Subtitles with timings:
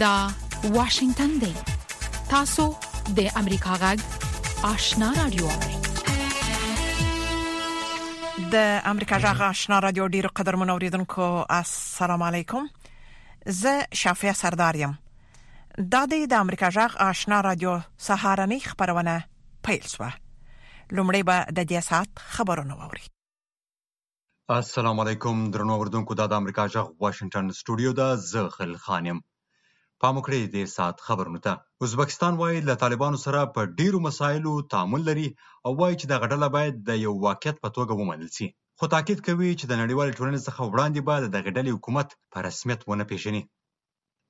[0.00, 0.28] دا
[0.64, 1.54] واشنگتن دی
[2.30, 2.64] تاسو
[3.16, 3.98] د امریکا غږ
[4.64, 5.48] آشنا رادیو
[8.52, 11.24] د امریکا غږ آشنا رادیو ډیرو قدر منوریدونکو
[11.54, 12.68] السلام علیکم
[13.60, 14.92] زه شافیا سردار یم
[15.92, 17.72] دا د امریکا غږ آشنا رادیو
[18.10, 19.14] سهارنی خبرونه
[19.70, 20.12] پیل شوه
[20.96, 23.06] لومړی به د دې سات خبرونه ووري
[24.58, 29.20] السلام علیکم درنو اوردونکو د امریکا جغ واشنگټن سټوډیو دا زه خل خانم
[30.02, 31.52] پام وکړئ د ساعت خبرونو ته
[31.84, 35.28] ازبکستان وایي له طالبانو سره په ډیرو مسایلو تعامل لري
[35.66, 38.46] او وایي چې دغه ډله باید د یو واقعیت په توګه ومنل شي
[38.78, 42.38] خو تاکید کوي چې د نړیوالې ټولنې څخه وړاندې به د دغه ډلې حکومت په
[42.48, 43.42] رسمیت ونه پیژني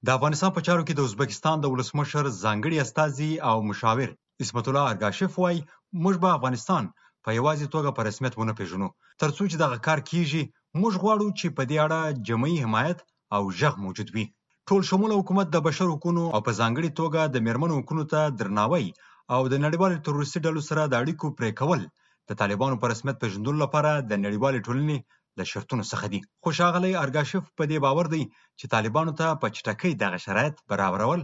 [0.06, 4.08] د افغانستان په چارو کې د ازبکستان د ولسمشر ځانګړي استازي او مشاور
[4.44, 5.60] اسمت الله ارګاشف وایي
[6.04, 6.82] موږ به افغانستان
[7.24, 8.88] په یوازې توګه په رسمیت ونه پیژنو
[9.22, 10.42] ترڅو چې دغه کار کیږي
[10.80, 12.98] موږ غواړو چې په دې اړه جمعي حمایت
[13.36, 14.26] او ژغ موجود وي
[14.70, 18.86] ټول شموله حکومت د بشر حقوقو او په ځانګړي توګه د میرمنو حقوقو ته درناوی
[19.34, 21.80] او د نړیوالو تروریستي ډلو سره د اړیکو پرې کول
[22.28, 24.98] د طالبانو په رسمیت پیژندلو لپاره د نړیوالې ټولنې
[25.38, 28.22] له شرطونو څخه دي خو ښاغلی ارګاشف په دې باور دی
[28.58, 31.20] چې طالبانو ته په چټکۍ دغه شرایط برابرول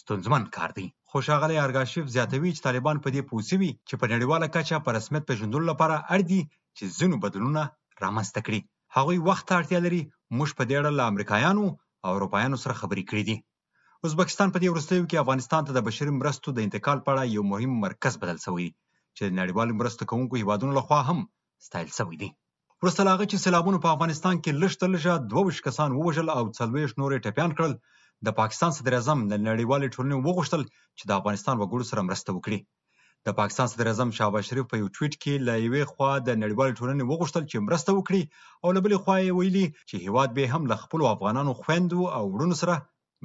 [0.00, 4.46] ستونزمن کار دی خو ښاغلی ارګاشف زیاتوي چې طالبان په دې پوسوي چې په نړیواله
[4.56, 6.40] کچه په رسمیت پیژندلو لپاره اړ دي
[6.76, 7.64] چې ځینو بدلونونه
[8.04, 8.60] رامنځته کړي
[8.96, 10.02] هغوی وخت ته اړتیا لري
[10.38, 11.66] موږ په دې اړه له امریکایانو
[12.06, 13.36] او اروپایانو سره خبرې کړې دي.
[14.06, 17.42] ازبکستان په دې وروستیو کې افغانستان ته د بشري مرستو د انتقال په اړه یو
[17.52, 18.72] مهم مرکز بدل سوی دی
[19.16, 21.18] چې د نړیوالو مرستو کوونکو هیوادونو لخوا هم
[21.66, 22.30] ستایل سوی دی
[22.80, 26.28] وروسته له هغه چې سیلابونو په افغانستان کې لږ تر لږه دوه ویشت کسان ووژل
[26.38, 27.72] او څلوېښت نور یې ټپیان کړل
[28.26, 30.62] د پاکستان صدراعظم د نړیوالې ټولنې وغوښتل
[30.98, 32.58] چې د افغانستان وګړو سره مرسته وکړي
[33.26, 37.04] د پاکستان صدراعظم شهباز شریف په یو ټویټ کې له یوې خوا د نړیوالې ټولنې
[37.10, 38.22] وغوښتل چې مرسته وکړي
[38.62, 42.22] او له بلې خوا یې ویلي چې هیواد به هم له خپلو افغانانو خویندو او
[42.34, 42.74] وروڼو سره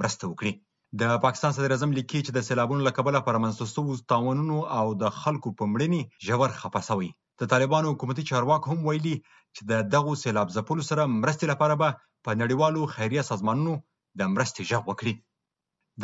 [0.00, 0.52] مرسته وکړي
[1.00, 5.14] د پاکستان صدراعظم لیکي چې د سیلابونو له کبله پر منځته سوو تاوانونو او د
[5.22, 7.08] خلکو په مړینې ژور خفه سوی
[7.40, 9.16] د طالبانو حکومتي چارواکو هم ویلي
[9.54, 11.90] چې د دغو سیلاب ځپلو سره مرستې لپاره به
[12.24, 13.72] په نړیوالو خیریه سازمانونو
[14.18, 15.12] د مرستې ژغ وکړي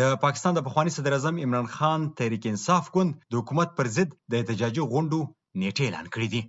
[0.00, 4.10] د پاکستان د پخوانی صدر اعظم عمران خان تحریک انصاف ګوند د حکومت پر ضد
[4.32, 5.20] د احتجاجي غونډو
[5.62, 6.42] نیټه اعلان کړې دي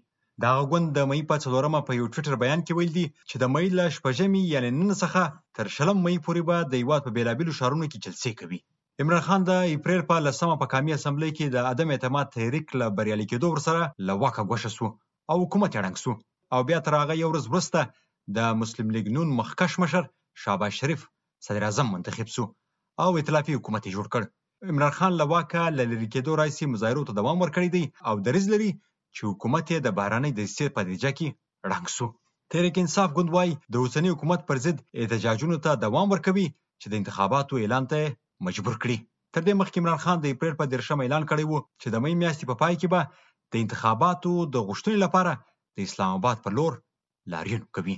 [0.44, 3.51] دا غوند د مې په څلورمه په یو ټوټر بیان کې ویل دي چې د
[3.53, 5.22] مې له شپږمې یعنی نن څخه
[5.59, 8.59] تر شلم مې پورې به د یوات په بیلابیلو شهرونو کې جلسې کوي
[9.05, 12.88] عمران خان د اپریل په لسمه په قومي اسمبلی کې د عدم اعتماد تحریک له
[12.97, 14.85] بریالي کېدو سره له واکه ګوښه سو
[15.31, 16.11] او حکومت یې ړنګ سو
[16.57, 17.79] او بیا تر هغه یو ورځ وروسته
[18.39, 20.03] د مسلم لیګ نون مخکښ مشر
[20.45, 21.01] شابه شریف
[21.50, 22.44] صدر اعظم منتخب سو
[23.03, 24.22] او ائتلافي حکومت یې جوړ کړ.
[24.73, 28.45] عمران خان له واکه له لرې کېدو راهیسې مظاهرو ته دوام ورکړی دی او دریځ
[28.53, 28.72] لري
[29.16, 31.28] چې حکومت یې د بهرانۍ دسیسې په نتیجه کې
[31.72, 32.07] ړنګ سو.
[32.51, 36.47] تحریک انصاف ګوند وایي د اوسني حکومت پر ضد احتجاجونو ته دوام ورکوي
[36.81, 38.00] چې د انتخاباتو اعلان ته
[38.47, 38.97] مجبور کړي.
[39.34, 42.11] تر دې مخکې عمران خان د اپریل په دیرشم اعلان کړی وو چې د مې
[42.22, 43.01] میاشتې په پا پای کې به
[43.53, 45.31] د انتخاباتو د غوښتنې لپاره
[45.78, 46.73] د اسلام آباد پر لور
[47.34, 47.97] لاریون کوي.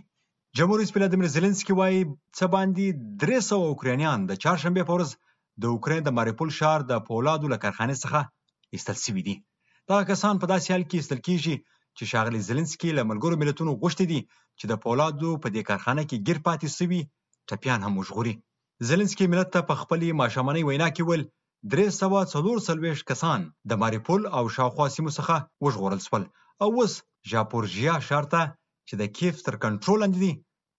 [0.56, 2.02] جمهور رئیس ولادیمیر زیلنسکي وايي
[2.38, 2.86] څه باندې
[3.24, 5.10] درې سوه اوکراینیان د چهارشنبې په ورځ
[5.62, 8.20] د اوکراین د ماریوپول ښار د پولادو له کارخانې څخه
[8.76, 9.36] ایستل سوي دي
[9.90, 11.56] دغه کسان په داسې حال کې ایستل کیږي
[11.98, 14.20] چې ښاغلي زیلنسکي له ملګرو ملتونو غوښتي دي
[14.60, 17.02] چې د پولادو په دې کارخانه کې ګیر پاتې سوي
[17.50, 18.36] ټپیان هم وژغوري
[18.90, 21.24] زیلنسکي ملت ته په خپلې ماښامنۍ وینا کې ویل
[21.72, 26.24] درې سوه څلور څلوېښت کسان د ماریپول او شاوخوا سیمو څخه وژغورل سول
[26.64, 26.94] او اوس
[27.32, 28.42] ژاپورژیا ښار ته
[28.90, 30.34] چې د کیف تر کنټرول لاندې دي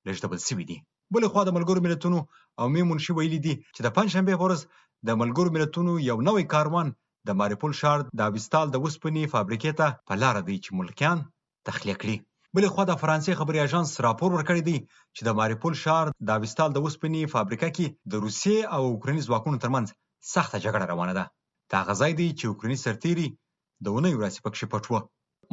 [0.06, 0.78] لېږدول شوي دي.
[1.14, 2.18] بلې خوا د ملګرو ملتونو
[2.60, 4.60] او مې منشي ویلي دي چې د پنجشنبې په ورځ
[5.08, 6.88] د ملګرو ملتونو یو نوی کاروان
[7.28, 11.18] د ماریپول ښار د اویستال د اوسپنې فابریکې ته په لاره دی چې ملکیان
[11.66, 12.16] تخلیه کړي
[12.54, 14.78] بلې خوا د فرانسې خبري اژانس راپور ورکړی دی
[15.16, 19.56] چې د ماریپول ښار د اویستال د اوسپنې فابریکه کې د روسیې او اوکرایني ځواکونو
[19.64, 19.86] ترمنځ
[20.34, 21.24] سخته جګړه روانه ده
[21.72, 23.26] دا غځای دی چې اوکرایني سرتیري
[23.84, 25.00] د ونې ورځې پکې پټوه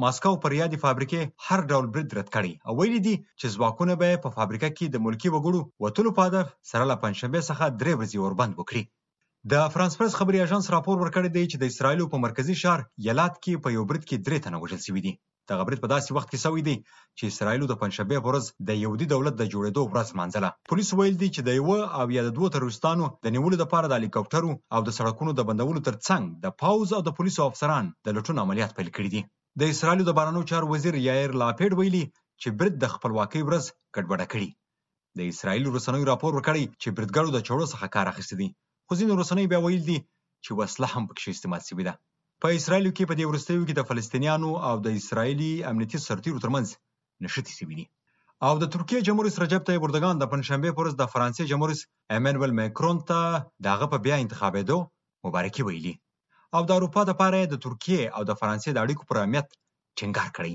[0.03, 4.07] ماسکو پر یادې فابریکې هر ډول برید رد کړی او ویلي دي چې ځواکونه به
[4.24, 8.18] په فابریکه کې د ملکی وګړو وټولو په هدف سره له پنځشنبه څخه درې ورځې
[8.24, 8.83] اوربند وکړي
[9.51, 13.36] د فرانس پرس خبري اژانس راپور ورکړی دی چې د اسرایل په مرکزی شهر یلات
[13.44, 15.13] کې په یو برید کې درې تنه وژل شوي دي
[15.50, 16.75] دغه برید په داسې وخت کې شوی دی
[17.18, 21.15] چې اسرایل د پنځشنبه په ورځ د یهودي دولت د جوړېدو ورځ مانځله پولیس ویل
[21.21, 21.69] دي چې د یو
[22.00, 25.86] او یا د دوه تروریستانو د نیولو لپاره د هلیکاپټرو او د سړکونو د بندولو
[25.89, 29.24] ترڅنګ د پاوز او د پولیسو افسران د لټون عملیات پیل کړي دي
[29.60, 32.04] د اسرائیلو د بهرنیو چارو وزیر یایر لاپیډ ویلي
[32.42, 33.66] چې برد د خپلواکۍ ورځ
[33.96, 34.50] ګډوډه کړي
[35.19, 38.50] د اسرائیلو رسنیو راپور ورکړی چې بریدګرو د چړو څخه کار اخیستی دی
[38.88, 39.98] خو ځینې رسنۍ بیا ویل دي
[40.44, 41.94] چې وسله هم پکې استعمال شوې ده
[42.44, 46.68] په اسرائیلو کې په دې ورستیو کې د فلسطینیانو او د اسرائیلي امنیتي سرتیرو ترمنځ
[47.25, 47.86] نشتی شوې دي
[48.48, 51.69] او د ترکیه جمهور رئیس رجب طیب اردوغان د پنځشنبه پر ورځ د فرانسې جمهور
[51.74, 51.84] رئیس
[52.16, 53.19] ایمنول ماکرون ته
[53.68, 54.75] دغه په بیا انتخابېدو
[55.28, 55.96] مبارکي ویلي
[56.56, 59.48] او د اروپا لپاره د ترکیې او د فرانسې د اړیکو پر اهمیت
[60.00, 60.54] ټینګار کړی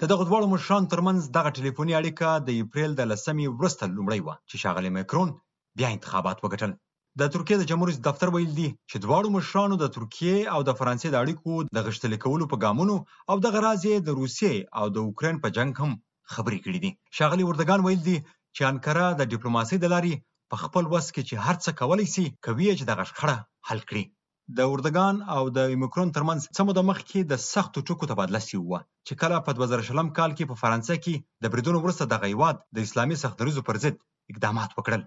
[0.00, 4.34] د دغه دواړو مشرانو ترمنځ دغه ټلیفوني اړیکه د اپریل د لسمې وروسته لومړی وه
[4.48, 5.30] چې ښاغلی میکرون
[5.78, 6.72] بیا انتخابات وګټل
[7.20, 10.78] د ترکیې د جمهور رئیس دفتر ویل دي چې دواړو مشرانو د ترکیې او د
[10.80, 12.96] فرانسې د اړیکو د غښتلي کولو په ګامونو
[13.30, 15.92] او دغه راز یې د روسیې او د اوکراین په جنګ هم
[16.34, 18.18] خبرې کړې دي ښاغلی اردوګان ویل دي
[18.56, 20.12] چې انکره د ډیپلوماسۍ د لارې
[20.50, 23.36] په خپل وس کې چې هر څه کولی سي کوي چې دغه شخړه
[23.70, 24.04] حل کړي
[24.48, 28.80] د اردوګان او د اومیکرون ترمنځ څه موده مخکې د سختو ټکو تبادله شوې وه
[29.08, 31.14] چې کله په 2020 کال کې په فرانسه کې
[31.46, 33.96] د بریدونو وروسته دغه هیواد د اسلامي سختدریزو پر ضد
[34.34, 35.02] اقدامات وکړل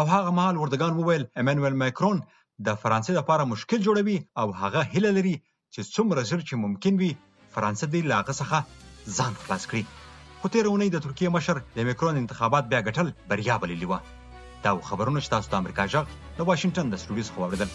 [0.00, 2.18] او هغه مهال اردوګان وویل امانویل ماکرون
[2.70, 5.36] د فرانسې لپاره مشکل جوړوي او هغه هیله لري
[5.74, 7.12] چې څومره ژر چې ممکن وي
[7.54, 8.58] فرانسه دې له هغه څخه
[9.18, 9.82] ځان خلاص کړي
[10.40, 14.70] خو تېره اونۍ د ترکیې مشر د میکرون انتخابات بیا ګټل بریا بللې وه دا
[14.90, 16.06] خبرونه چې تاسو د امریکا غږ
[16.38, 17.70] د واشنگټن د سټوډیوز خو اوریدل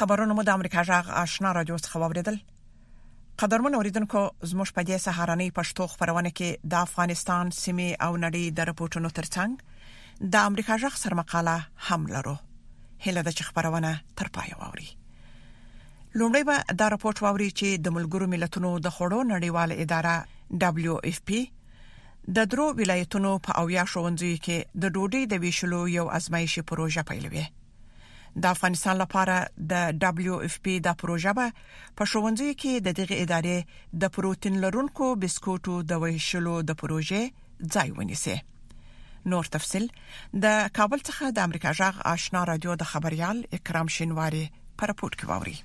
[0.00, 2.36] خبرونه مو د امریکا جغ آشنا رادیو څخه واوریدل
[3.40, 4.20] قدرمن اوریدونکو
[4.50, 10.30] زموږ په دې سهارنۍ پښتو خبرونه کې د افغانستان سیمې او نړۍ د رپورټونو ترڅنګ
[10.36, 11.56] د امریکا جغ سرمقاله
[11.90, 12.34] هم لرو
[13.08, 13.92] هله د خبرونه
[14.22, 14.88] تر پای واوري
[16.18, 21.20] لومړی به دا راپورټ واوري چې د ملګرو ملتونو د خړو نړیواله اداره دبليو اف
[21.30, 21.40] پی
[22.40, 27.48] د درو ولایتونو په اویا شونځي کې د ډوډۍ د ویشلو یو ازمایشي پروژه پیلوي
[28.36, 29.36] د افغانستان لپاره
[29.72, 31.46] د دبليو اف پی د پروژه به
[31.96, 33.58] په شوونځي کې د دغه ادارې
[34.02, 37.22] د پروتین لرونکو بسکوټو د ویشلو د پروژې
[37.74, 38.36] ځای ونیسي
[39.32, 39.86] نور تفصيل
[40.44, 44.44] د کابل څخه د امریکا جغ آشنا رادیو د خبريال اکرام شینواری
[44.78, 45.56] پر پورت کوي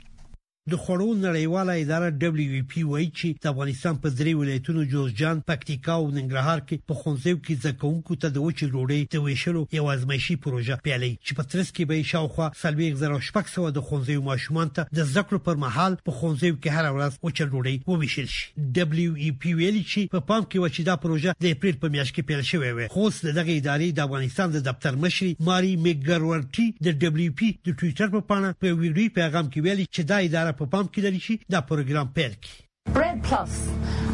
[0.71, 5.41] د خورو نړیواله اداره دبليو پی e وایي چې د افغانستان په درې ولایتونو جوزجان،
[5.49, 9.91] پکتیکا او ننګرهار کې په خونځیو کې ځکونکو ته د وچې ډوډۍ د ویشلو یو
[9.95, 14.23] ازمایشي پروژه پیلې چې په ترڅ کې به شاوخوا سلويغ زره شپږ سو د خونځیو
[14.29, 18.67] ماشومان ته د زکړو پر مهال په خونځیو کې هر ورځ وچې ډوډۍ وویشل شي
[18.79, 19.13] دبليو
[19.45, 22.29] پی e ویلي چې په پام کې وچې دا پروژه د اپریل په میاشت کې
[22.31, 26.91] پیل شوې و خو د دغه ادارې د افغانستان د دفتر مشر ماري میګر ورټي
[26.91, 30.21] د دبليو پی e د ټوئیټر په پاڼه په ویډیو پیغام کې ویلي چې دا
[30.31, 32.53] اداره په پام کې لري چې دا پروګرام پیل کړي
[32.95, 33.53] برید پلاس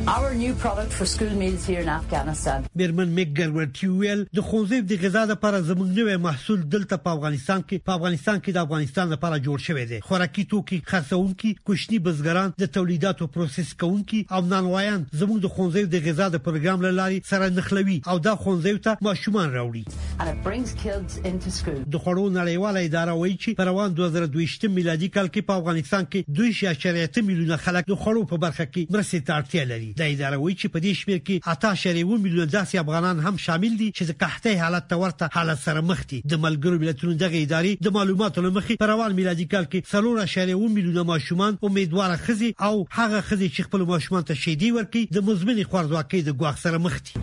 [0.07, 2.65] Our new product for school meals here in Afghanistan.
[2.75, 7.61] میرمن میک ګرورټي ویل د خوځیب د غذا لپاره زموږ نوې محصول دلته په افغانستان
[7.67, 12.55] کې په افغانستان کې د افغانستان لپاره جوړ شوی دی خوراکي توکي خرڅونکي کوچني بزګران
[12.63, 17.49] د تولیداتو پروسس کوونکي او نانوایان زموږ د خوځیب د غذا د پروګرام لاري سره
[17.59, 19.85] نخلوي او دا خوځیب ته ماشومان راوړي
[20.23, 27.07] د خورو نړیواله اداره وایي چې په روان 2022 میلادي کال کې په افغانستان کې
[27.07, 30.71] 2.8 میلیونه خلک د خورو په برخه کې مرستې ته اړتیا لري د اداروي چې
[30.73, 34.55] په دې شمیر کې اته شریو میلیون داسې افغانان هم شامل دي چې د قحطۍ
[34.63, 38.73] حالت ته ورته حالت سره مخ دي د ملګرو ملتونو دغه ادارې د معلوماتو لمخې
[38.83, 43.69] په روان میلادي کال کې سلور شریو میلیون ماشومان امیدواره خزي او هغه خزي چې
[43.69, 47.13] خپل ماشومان ته شیدي ورکي د مزمن خوارځواکۍ د ګواښ سره مخ دي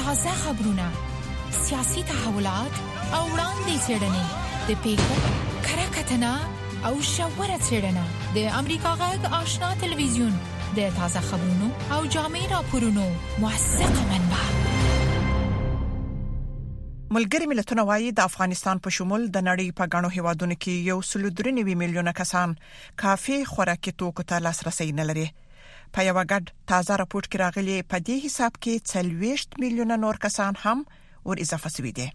[0.02, 0.86] تازه خبرونه
[1.64, 2.72] سیاسي تحولات
[3.16, 4.26] او وړاندې څیړنې
[4.68, 5.16] د پیښو
[5.66, 6.32] کره کتنه
[6.88, 8.04] او شاوره څیړنه
[8.36, 10.34] د امریکا غږ آشنا ټلویزیون
[10.76, 13.06] د تازه خبرونو او جامع راپورونو
[13.42, 14.42] موثقه منبع
[17.14, 21.25] ملګری ملتونه وایي د افغانستان په شمول د نړۍ په غاڼو هیوادونو کې یو سل
[21.38, 22.50] درنوي میلیونه کسان
[23.02, 25.25] کافي خوراکي توکو ته لاسرسي نه لري
[25.97, 30.61] په یو غټ تازه راپورټ کې راغلي په دې حساب کې 30 میلیونه نور کسان
[30.67, 30.85] هم
[31.31, 32.07] ور اضافه شوي دي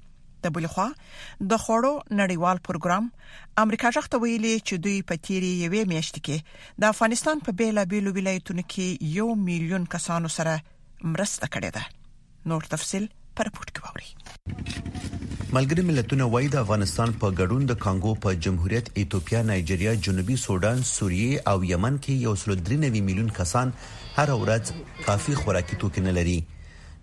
[0.47, 3.11] د بل خوا د خوړو نړیوال پروګرام
[3.65, 8.67] امریکا ځخته ویلي چې دوی په تیری یوې میاشت کې د افغانستان په بیلابیلو ولایتونو
[8.69, 14.13] کې یو میلیون کسانو سره مرسته کړې ده نور تفصيل پر پورت کوي
[15.55, 20.81] ملګری ملتونه وایي د افغانستان په ګډون د کانګو په جمهوریت ایتوپیا نایجیریا جنوبي سودان
[20.89, 23.73] سوریه او یمن کې یو 3.9 میلیون کسان
[24.15, 24.71] هر ورځ
[25.07, 26.37] کافي خوراکي توکي نه لري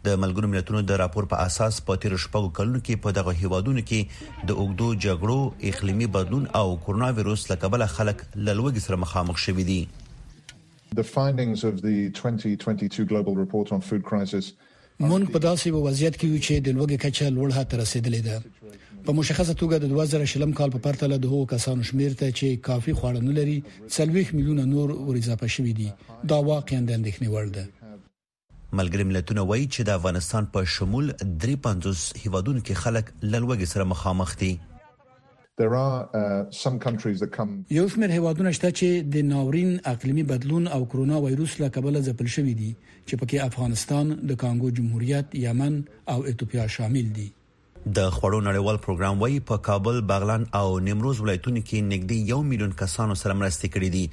[0.08, 3.84] د ملګرو ملتونو د راپور په اساس په تیر شپږو کلونو کې په دغه هیوادونو
[3.92, 9.68] کې د اوګدو جګړو اقليمي بدلون او کورونا وایروس لکبل خلک للوګ سره مخامخ شوي
[9.72, 9.80] دي
[11.04, 14.48] The findings of the 2022 global report on food crisis
[15.10, 18.36] مونږ په داسې یو وضعیت کې یو چې د لوګي کچا لوړ هته رسیدلې ده
[19.06, 22.60] په مشخصه توګه د 2000 شلم کال په پرتله د هو کسانو شمیر ته چې
[22.68, 25.88] کافي خواړه نه لري 30 میلیونه نور ورزا پښوی دي
[26.34, 27.64] دا واقعا د اندېښنې وړ ده
[28.80, 34.38] ملګری ملتونه وایي چې د افغانستان په شمول 350 هیوادونو کې خلک لړوګي سره مخامخ
[34.44, 34.52] دي
[35.58, 35.64] Uh,
[37.70, 42.30] یو شمېر هیوادونه شته چې د ناورین اقليمي بدلون او کرونا وایروس له کبله ځپل
[42.36, 42.70] شوی دي
[43.08, 45.76] چې پکې افغانستان د کانګو جمهوریت یمن
[46.14, 47.28] او ایتوپیا شامل دي
[47.96, 52.74] د خړو نړیوال پروګرام وای په کابل بغلان او نیمروز ولایتونو کې نږدې 1 میلیون
[52.84, 54.04] کسانو سره مرستې کړې دي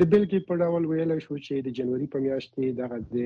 [0.00, 3.16] د بلګې په ډول ویلای شو چې د جنوري په میاشت کې دغه د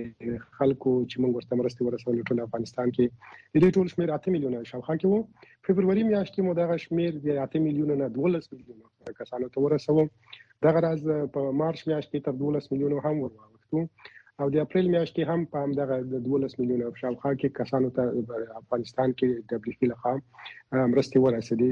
[0.59, 3.05] خلکو چې موږ ورته مرستې ورسول ټول افغانستان کې
[3.53, 5.21] د دې ټول شمیر 8 میلیونه شاوخوا کې وو
[5.67, 10.05] فبرवरी میاشت کې مو دغه شمیر د 8 میلیونه نه 12 میلیونه کسانو ته ورسول
[10.67, 11.01] دغه راز
[11.37, 15.41] په مارچ میاشت کې تر 12 میلیونه هم ورواوښتو او د اپریل میاشت کې هم
[15.55, 15.97] په همدغه
[16.29, 18.15] 12 میلیونه شاوخوا کې کسانو ته
[18.63, 21.71] افغانستان کې د دبليو پی لخوا مرستې ورسېدې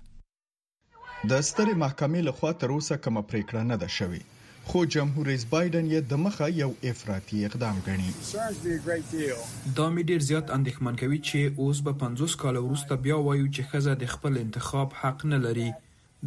[1.31, 4.19] د ستره محکمې لخوا تر اوسه کوم پریکړه نه ده شوې
[4.67, 9.33] خو جمهور رئیس بایدن یې د مخه یو افراطی اقدام ګڼي
[9.79, 13.73] دا مې ډیر زیات اندېښمن کوي چې اوس به 50 کال وروسته بیا وایو چې
[13.73, 15.69] خزه د خپل انتخاب حق نه لري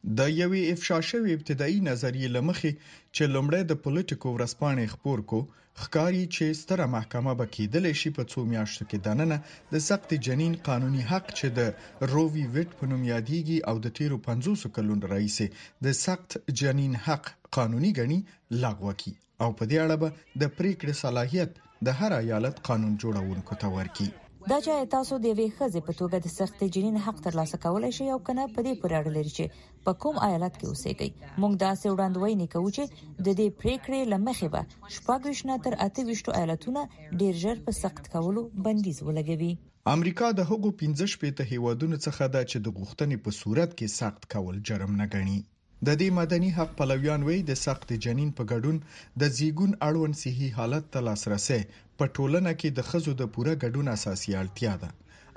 [0.06, 2.72] د یوې افشا شوې ابتدایي نظریې لمخې
[3.16, 5.38] چې لومړی د پولیټیکو ورځپاڼې خبر کو
[5.82, 9.36] ښکاری چې ستره محکمه به کېدلی شي په څو میاشتو کې دننه
[9.72, 14.18] د سخت جنین قانوني حق چې د رووی ویټ په نوم یادېږي او د تیرو
[14.26, 15.46] 500 کلونو راهیسې
[15.86, 16.28] د سخت
[16.62, 17.24] جنین حق
[17.58, 18.20] قانوني غني
[18.64, 20.08] لغوه کی او په دې اړه به
[20.40, 21.52] د پریکړې صلاحیت
[21.86, 24.08] د هر ایالت قانون جوړونکو ته ورکړي
[24.52, 28.08] دا چې تاسو د وی خزه په توګه د سخت جنین حق ترلاسه کولای شئ
[28.16, 31.70] او کنه په دې پورې اړه لري چې په کوم ایالت کې اوسېږئ موږ دا
[31.82, 34.62] سه وړاندوینې کوو چې د دې پریکړې لمخې به
[34.98, 36.84] شپږشنه تر اته وشتو ایالتونه
[37.22, 39.50] ډیر ژر په سخت کولو بندیز ولګوي
[39.94, 44.30] امریکا د هغو 15 شپېته هیوادونو څخه ده چې د غوښتنې په صورت کې سخت
[44.36, 45.40] کول جرم نه ګڼي
[45.86, 48.76] د دې مدني حق پلویان وایي د سخت جنین په ګډون
[49.22, 51.58] د زیګون اړوند صحي حالت ته لاسرسي
[52.02, 54.90] په ټولنه کې د خزو د پوره ګډون اساسي اړتیا ده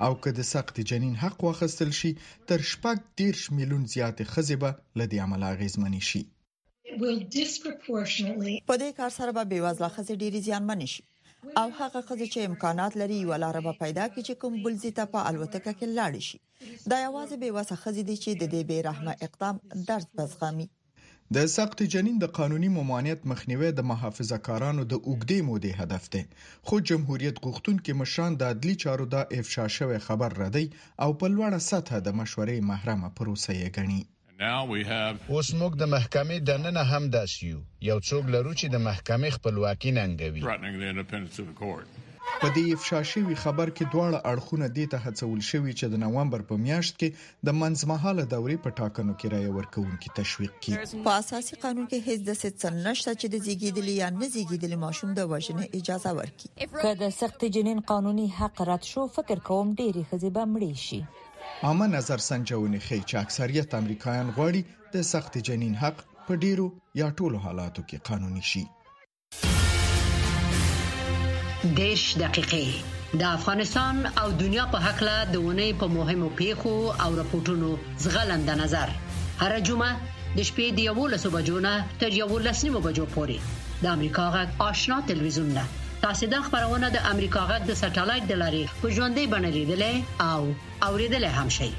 [0.06, 2.10] او که د سقط جنین حق واخستل شي
[2.52, 6.22] تر شپږ دیرش میلیون زیاتې خزې به له دې عمل اغیزمنې شي
[8.72, 11.04] په دې کار سره به بېوزله خزې ډېرې زیانمنې شي
[11.62, 15.04] او هغه خزې چې امکانات لري یو لار به پیدا کړي چې کوم بلځي ته
[15.14, 16.38] په الوتکه کې لاړ شي
[16.90, 19.56] دا یوازې بېوسه خزې دي چې د دې بې رحمه اقدام
[19.88, 20.66] درد بزغمي
[21.36, 26.22] د سقط جنین د قانوني ممانعت مخنیوي د محافظه کارانو د اوګدې مودې هدف دی
[26.66, 30.66] خو جمهوریت غوښتونکو مشران د عدلي چارو د افشا شوی خبر ردی
[31.04, 34.00] او په لوړه سطح د مشورې محرمه پروسه یې ګڼي
[35.34, 37.58] اوس موږ د محکمې د نن هم داسیو
[37.90, 40.40] یو څوک لرو چې د محکمې خپلواکي ننګوي
[42.40, 46.42] په دې افشا شوی خبر کې دواړه اړخونه د ته هڅول شوی چې د نومبر
[46.50, 47.08] په میاشت کې
[47.48, 52.26] د منځمهاله دورې په ټاکنو کې رای ورکوونکي تشویق کړي په اساسي قانون کې هیڅ
[52.28, 57.04] د ست نشته چې د زیږیدلی یا نه زیږیدلی ماشوم د وژنې اجازه ورکړي که
[57.04, 62.26] د سخت جنین قانوني حق رد شو فکر کوم ډېری خزيبه مړې شي عامه نظر
[62.28, 66.68] سنجونې خي چې اکثریت امریکایان غواړي د سخت جنین حق په ډیرو
[67.02, 68.66] یا ټولو حالاتو کې قانوني شي
[71.76, 72.66] دیش دقیقې
[73.20, 77.68] د افغانستان او دنیا په حق له دونه په مهمو پیښو او راپورټونو
[78.04, 78.88] زغلند نظر
[79.42, 79.90] هر جمعه
[80.36, 83.38] د شپې د 11 بجو نه تر 11 نیمو بجو پورې
[83.82, 85.64] د امریکا غږ آشنا تلویزیون نه
[86.06, 89.94] تاسو د خبرونه د امریکا غږ د ساتلایت د لارې په ژوندۍ بڼه لیدلې
[90.30, 90.40] او
[90.88, 91.70] اوریدلې هم شئ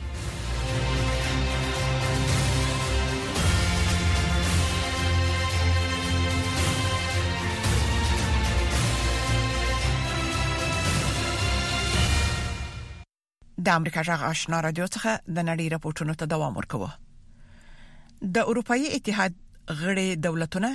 [13.68, 19.36] د امریکا جغ آشنا رادیو څخه د نړۍ راپورټونو ته دوام ورکوه د اروپאי اتحاد
[19.80, 20.70] غړي دولتونه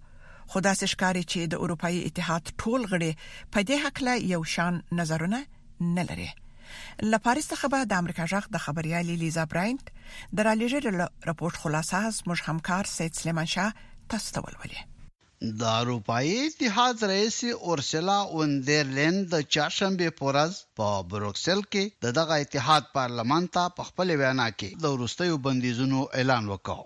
[0.56, 5.42] خدا سشکاري چې د اروپאי اتحاد ټول غړي په دې حق له یو شان نظرونه
[5.98, 6.28] نه لري
[7.12, 9.84] لپاره څخه به د امریکا جغ د خبريالي لیزا براینټ
[10.38, 10.82] درالېجر
[11.28, 13.68] راپورټ خلاصه زموږ همکار سید سلیمان شاه
[14.12, 14.80] تاسو ته ولولئ
[15.60, 17.36] د اروپאי اتحاد رئیس
[17.68, 24.48] اورسلا اوندرلند د چاړشمبه پورز په بروکسل کې دغه اتحاد پارلمان ته په خپل وینا
[24.58, 26.82] کې د وروستیو بندیزونو اعلان وکړ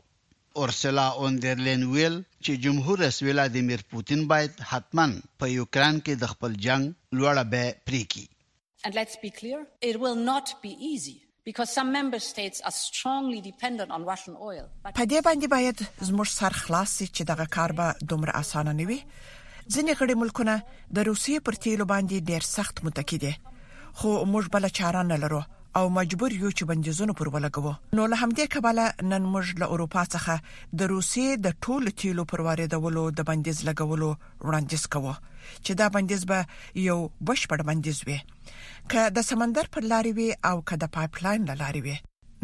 [0.62, 6.58] اورسلا اوندرلند ویل چې جمهور رئیس ولادیمیر پوتین باید حتماً په یوکران کې د خپل
[6.66, 6.86] جنگ
[7.18, 8.24] لوړه به پریکي
[8.88, 11.16] And let's be clear, it will not be easy.
[14.94, 18.84] په دې باندې باید زموږ سر خلاص شي چې دغه کار به دومره اسانه نه
[18.88, 19.00] وي
[19.74, 20.54] ځینې غړي ملکونه
[20.96, 23.32] د روسیې پر تیلو باندې ډېر سخت متکی دي
[23.98, 25.42] خو موږ بل چاره نه لرو
[25.78, 30.02] او مجبور یو چې بندیزونه پر ولګو نو له همدې کبله نن موږ له اروپا
[30.14, 34.10] څخه د روسیې د ټولو تیلو پر واردولو د بندیز لګولو
[34.46, 35.14] وړاندیز کوو
[35.64, 36.38] چې دا بندیز به
[36.88, 36.98] یو
[37.30, 38.18] بشپړ بندیز وي
[38.94, 41.96] که د سمندر پر لارې وي او که د پایپ لاین لارې وي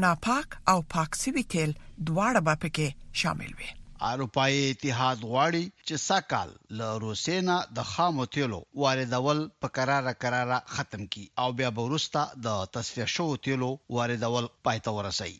[0.05, 1.73] ناپاک او پاک سوي تیل
[2.07, 3.71] دواړه به پکې شامل وي
[4.07, 10.59] اروپای اتحاد غواړي چې ساکال له روسیې نه د خامو تیلو واردول په قراره قراره
[10.75, 15.33] ختم کړي او بیا ورسته د تصفیه شو تیلو واردول پایته ورسي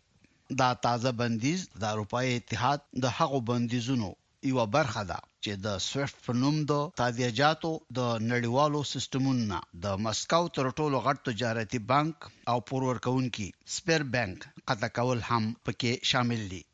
[0.63, 4.09] دا تازه بندیز د اروپای اتحاد د هغو بندیزونو
[4.53, 10.43] یو برخه ده چې د سويفت په نوم د تادیجاتو د نړیوالو سیستمونو د مسکو
[10.61, 13.49] تر ټولو غټ تجارتي بانک او پور ورکونکي
[13.79, 16.65] سپیر بانک قطع کول هم پکې شامل دي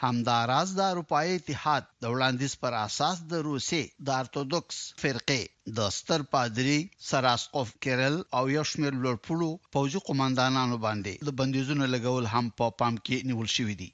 [0.00, 3.80] همداراز د اروپای اتحاد د وړاندیز پر اساس د روسي
[4.10, 11.34] د ارتودوکس فرقه د ستر پادری سراسقوف کېرل او یشمیر لورپولو پوجي قومندانانو باندې د
[11.42, 13.88] بندیزونو لګول هم په پا پام کې نیول شوې دي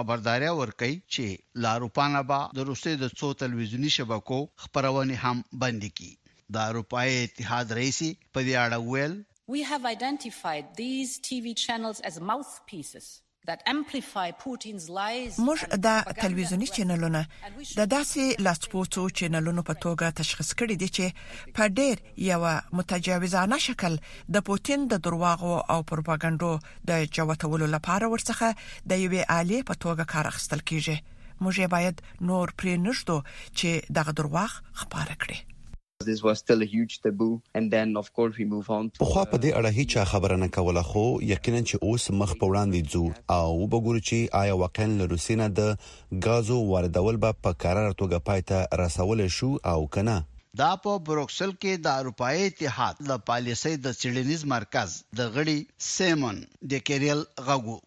[0.00, 6.44] خبرداري ورکړي چې لاروپانا با د روسي د څو تلویزیونی شبکو خبرونه هم بند کړي
[6.58, 9.20] د اروپای اتحاد رئیس په دې اړه ویل
[9.58, 13.08] We have identified these TV channels as mouthpieces
[15.46, 17.20] موږ د ټلویزیونی چینلونه
[17.78, 21.06] د داسې لاسپوڅو چینلونو په توګه تشخیص کړي دي چې
[21.58, 21.94] په ډېر
[22.30, 22.42] یو
[22.80, 23.92] متجاوزانه شکل
[24.38, 26.52] د پوتين د درواغو او پروپاګاندا
[26.90, 28.48] د چوتولو لپاره ورڅخه
[28.90, 30.98] د یوې آلې په توګه کار اخستل کیږي
[31.44, 31.96] موږ باید
[32.32, 33.16] نور پرې نشو
[33.58, 35.38] چې دغه درواغ خبره کړي
[36.02, 36.70] په خو په دې
[39.54, 43.04] uh, اړه هیڅ خبره نه کوله خو یقینا چې اوس مخ په وړاندې ځو
[43.36, 45.60] او وګورو چې آیا واقعا له روسیې نه د
[46.26, 50.14] غازو واردول به په قرار توګه پاتې رسول شو او کنه
[50.62, 54.88] دا په بروکسل کې د اروپای اتحاد له پالیسۍ د سټډینیز مرکز
[55.22, 55.58] د غړي
[55.90, 56.36] سیمن
[56.70, 57.78] د کېریل غوغو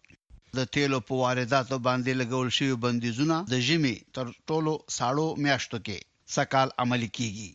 [0.60, 5.98] د تیلو په وارداتو باندې لګول شوی بندیزونه د جمی تر ټولو ساړو میاشتو کې
[6.38, 7.50] سکال عملي کیږي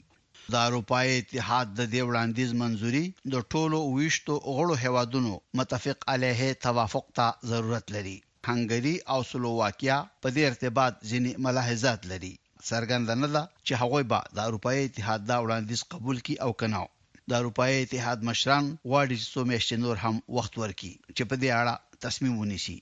[0.54, 3.02] د اروپای اتحاد د دې وړاندیز منځوري
[3.34, 8.16] د ټولو ویشتو غړو هیوادونو متفق علیه توافق ته ضرورت لري
[8.50, 12.34] هنګری او سلوواکیا په دې ارتباط ځینې ملاحظات لري
[12.70, 16.88] څرګندنه ده چې هغوی به د اروپای اتحاد دا وړاندیز قبول کړي او کناو
[17.30, 21.50] د اروپای اتحاد مشران واړي چې څو میاشتې نور هم وخت ورکړي چې په دې
[21.60, 22.78] اړه تصمیم ونیسي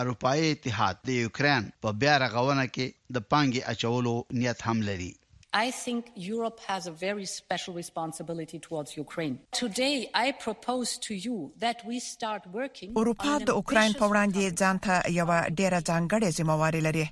[0.00, 5.12] اروپای اتحاد د یوکرين په بیا رغونه کې د پانګي اچولو نیت هم لري
[5.54, 9.38] I think Europe has a very special responsibility towards Ukraine.
[9.52, 14.80] Today I propose to you that we start working اروپا د اوکرين په وړاندې ځان
[14.86, 15.28] ته یو
[15.60, 17.04] ډیره ځانګړې ځمواري لري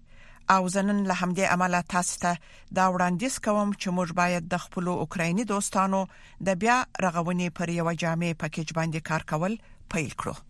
[0.55, 2.42] او زنن له همدې عمله تاسو ته
[2.81, 6.03] دا وړاندیز کوم چې موږ باید د خپل اوکرایني دوستانو
[6.50, 9.61] د بیا رغونې پر یو جامع پکیج باندې کار کول
[9.96, 10.40] پیل کړو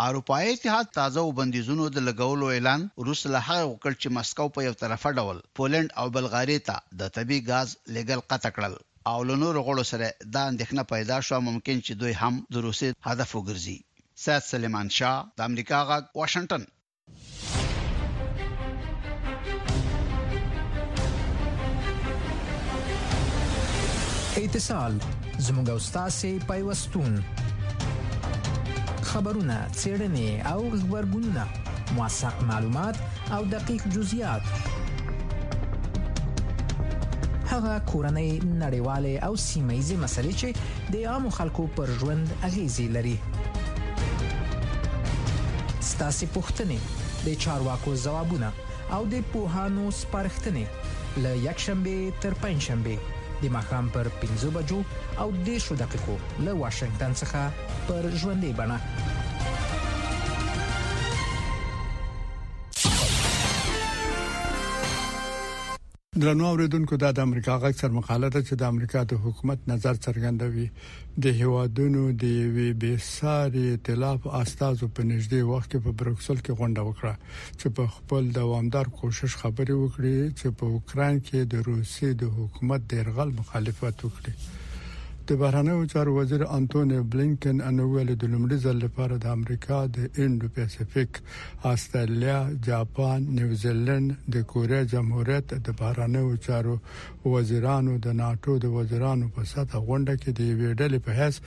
[0.00, 5.12] اروپای اتحاد تازه وبندیزونو د لګولو اعلان روسله هغه وکړ چې مسکو په یو طرفه
[5.18, 8.74] ډول پولند او بلغاری ته د طبي غاز لګل قطع کړل
[9.10, 13.36] او لنور غړو سره دا اندېښنه پیدا شو ممکن چې دوی هم د روسي هدف
[13.38, 13.78] وګرځي
[14.24, 16.62] سید سلیمان شاه د امریکا غاګ واشنگټن
[24.44, 24.94] اتصال
[25.48, 27.12] زموږ استاد سي پیوستون
[29.14, 31.42] خبرونه چیرنې او خبرګونونه
[31.98, 32.96] موثق معلومات
[33.36, 34.42] او دقیق جزئیات
[37.46, 38.30] هغه کورنۍ
[38.62, 40.48] نړیواله او سیمایي مسلې چې
[40.96, 43.16] د عامو خلکو پر ژوند اغیزې لري
[45.94, 46.78] ستاسو پوښتنې
[47.26, 48.48] د چارواکو ځوابونه
[48.98, 50.66] او د پوهانو سپارښتنې
[51.26, 52.94] ل یک شنبه تر پنځ شنبه
[53.40, 54.78] د ماخام پر 15 بجو
[55.22, 57.42] او 10 دقیقو له واشنگټن څخه
[57.88, 58.76] پر ژوندې بڼه
[66.22, 69.94] درنو اوریدونکو دا د امریکا غږ سر مقاله ده چې د امریکا د حکومت نظر
[70.04, 70.66] څرګندوي
[71.24, 76.82] د هیوادونو د وی بیساري ائتلاف استادو په نږدې وخت کې په بروکسل کې غونډه
[76.88, 77.14] وکړه
[77.60, 82.88] چې په خپل دوامدار کوشش خبري وکړي چې په اوکران کې د روسي د حکومت
[82.92, 84.32] د ارغال مخالفت وکړي
[85.28, 90.48] د بهرنیو چارو وزیر انټونی بلینکن انوول د لومړي ځل لپاره د امریکا د انډو
[90.56, 91.20] پیسفیک
[91.70, 96.76] استرالیا جاپان نیوزیلند د کوریا جمهوریت د بهرنیو چارو
[97.36, 101.40] وزیرانو د ناتو د وزیرانو په ساته غونډه کې د ویډل په هیڅ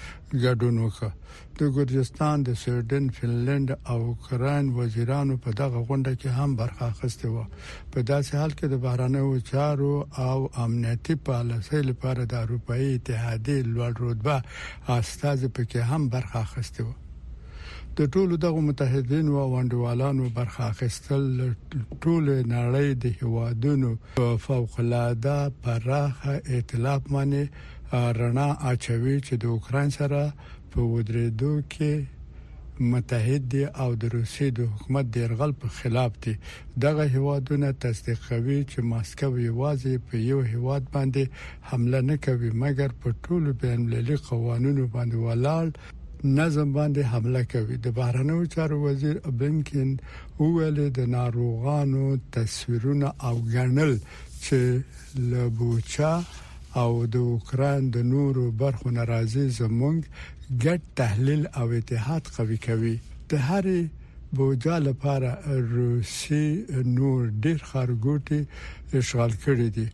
[0.46, 1.12] ګډون وکړ
[1.60, 7.32] د ګرجستان د سویډن فنلند او اوکران وزیرانو په دغه غونډه کې هم برخه اخیسته
[7.32, 7.46] و
[7.94, 9.94] په داسې حال کې د بهرنیو چارو
[10.28, 14.38] او امنیتي پالیسۍ لپاره د اروپאי اتحادیه د لوړ رتبه
[14.97, 16.89] استاد پکې هم برخه اخیسته و
[17.97, 21.23] د ټولو دغه متحدین او وانډوالانو برخه اخیستل
[22.03, 22.23] ټول
[22.56, 23.89] نړۍ د هوادونو
[24.47, 27.43] فوق العاده پراخه ائتلاف باندې
[28.19, 30.21] رڼا اچوي چې د اوکران سره
[30.71, 31.93] په ودرېدو کې
[32.80, 36.34] متحد دي او د روسي د حکومت د يرغل په خلاف دي
[36.86, 41.24] دغه هوادونه تصدیقوي چې ماسکو یوازې په یو هواد باندې
[41.70, 45.66] حمله نه کوي مګر په ټولو بین المللي قوانینو باندې ولاړ
[46.40, 49.92] نظم باندې حمله کوي د بهرنیو چارو وزیر بلینکن
[50.40, 53.98] وویل د ناروغانو تصویرونه او غنل
[54.44, 54.62] چې
[55.34, 56.16] لبوچا
[56.82, 60.00] او د اوکران د نورو برخو ناراضي زمونږ
[60.63, 62.95] ګډ تحلیل او اتحاد قوي کوي
[63.29, 63.81] د هرې
[64.36, 65.29] بوجا لپاره
[65.73, 66.47] روسي
[66.97, 68.41] نور ډېر خارګوټي
[68.99, 69.88] اشغال کړی دي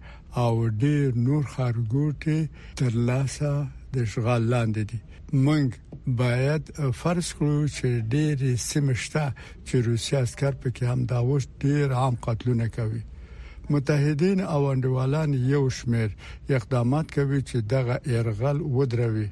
[0.44, 2.40] او ډېر نور خارګوټي
[2.82, 3.52] تر لاسه
[3.94, 5.00] د اشغال لاندې دي
[5.46, 5.70] منګ
[6.22, 6.64] باید
[7.02, 8.38] فرض کړو چې ډېر
[8.72, 9.24] سیمشته
[9.68, 13.02] چې روسي عسكر په کې هم دا وښ ډېر عام قتلونه کوي
[13.74, 16.10] متحدین او انډوالان یو شمیر
[16.58, 19.28] اقدامات کوي چې دغه يرغل ودروي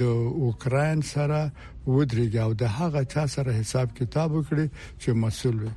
[0.00, 0.02] د
[0.48, 1.40] اوکرين سره
[1.94, 4.66] ودرېږي او د هغه چا سره حساب کتاب وکړي
[5.00, 5.70] چې مسول وي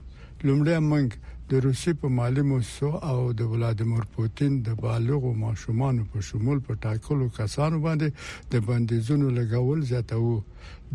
[0.46, 1.08] لومړی موږ
[1.54, 6.62] د روسي په مالی موسسو او د ولادیمیر پوتین د بالغ او ماشومان په شمول
[6.70, 10.38] په ټاکلو کسانو باندې د بندیزونو لګول زیاتو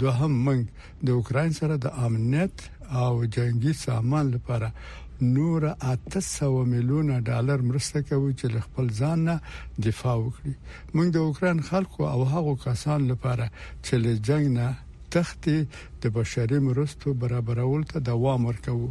[0.04, 2.64] دوهم منګ د اوکرين سره د امنیت
[3.04, 4.72] او جنگي سامان لپاره
[5.22, 9.36] نور 800 میلیونه ډالر مرسته کوي چې خپل ځان نه
[9.86, 10.54] دفاع وکړي
[10.94, 13.50] موږ د اوکران خلکو او هغو کسان لپاره
[13.84, 14.68] چې له جنگ نه
[15.12, 15.66] تخته
[16.02, 18.88] د بشري مرستو برابرول ته دوام ورکوو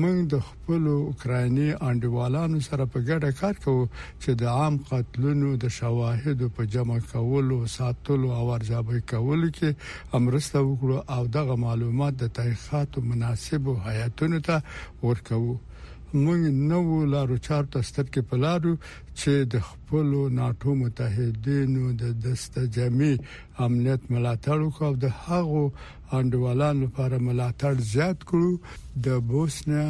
[0.00, 3.88] موږ د خپل اوکرایني انډیوالانو سره په ګډه کار کوو
[4.22, 9.68] چې د عام قتلونو د شواهد په جمع کولو ساتلو او ارزیابي کولو کې
[10.18, 14.56] امرسته وکړو او دغه معلومات د تحقیقاتو مناسبو هیاتونو ته
[15.08, 15.54] ورکوو
[16.20, 18.72] موږ نو لارو چار ته سترګې پلارو
[19.14, 20.06] چې د خپل
[20.38, 23.16] ناتو متحدینو د دسته جمعي
[23.66, 25.64] امنیت ملاتړ وکاو د هغو
[26.18, 28.60] انډوالانو لپاره ملاتړ زیات کړو
[29.08, 29.88] د بوسنیا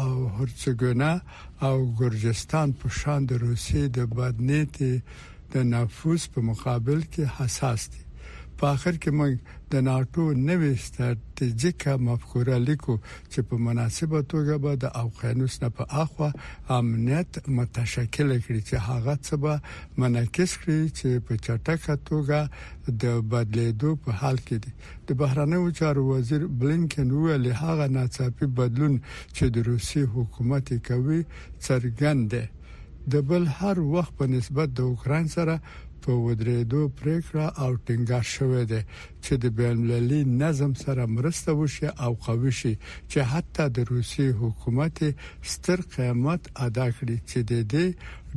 [0.00, 1.20] او هرڅګونا
[1.68, 4.94] او ګرجستان په شان د روسیې د بدنيتي
[5.56, 8.02] د نفوس په مقابل کې حساس دي
[8.62, 9.32] په اخر کې موږ
[9.72, 12.94] د ناتو نوې ستراتیژیک مفکوره لیکو
[13.32, 16.28] چې په مناسبه توګه به د اوقیانوس نه په اخوا
[16.78, 19.54] امنیت متشکل کړي چې هغه څه به
[20.04, 22.40] منعکس کړي چې په چټکه توګه
[23.04, 24.72] د بدلیدو په حال کې دي
[25.08, 28.98] د بهرنیو چارو وزیر بلینکن ویل هغه ناڅاپي بدلون
[29.36, 31.20] چې د روسي حکومت کوي
[31.68, 32.44] څرګند دی
[33.16, 35.56] د بل هر وخت په نسبت د اوکران سره
[36.06, 38.80] په ودرېدو پریکړه او ټینګار شوې ده
[39.24, 42.72] چې د بینللي نظم سره مرسته وشي او قوي شي
[43.10, 44.96] چې حتی د روسي حکومت
[45.52, 47.86] ستر قیمت ادا کړي چې د دې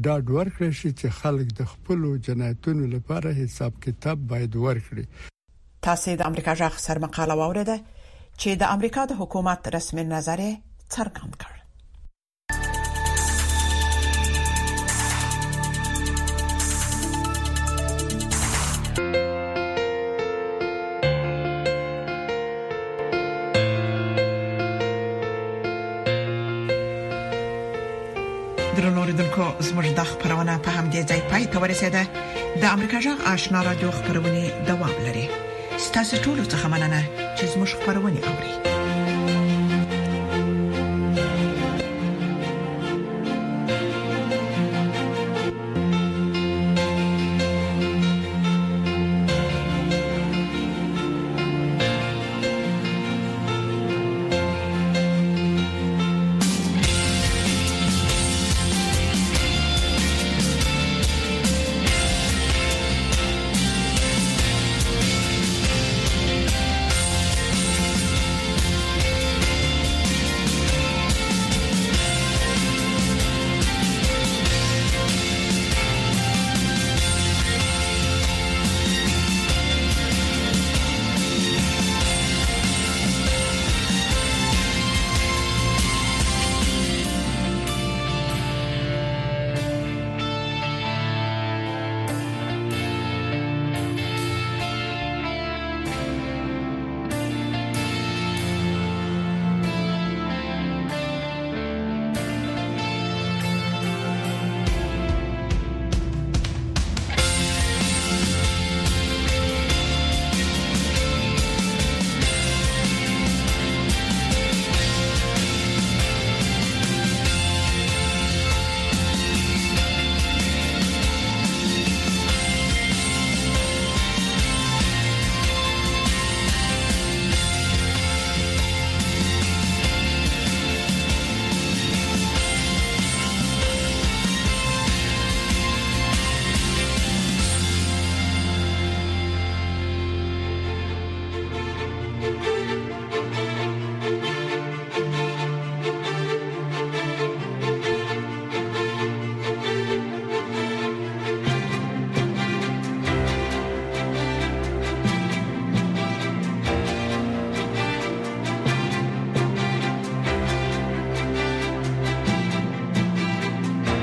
[0.07, 1.99] دا ډور کړی شي چې خلک د خپل
[2.29, 5.05] جنایتونو لپاره حساب کتاب باید ورکړي
[5.89, 7.77] تاسو د امریکا ځخ سر مقاله واوریده
[8.41, 10.39] چې د امریکا د حکومت رسمي نظر
[10.93, 11.54] څرګند کړ
[29.67, 32.01] زموږ د خبرونه په همدې ځای پای ته ورسیده
[32.61, 35.25] د امریکا جغ آشنا را دوه خبرونه دوام لري
[35.87, 37.01] ستاسو ټول څه مننه
[37.37, 38.74] چې زموږ خبرونه اوري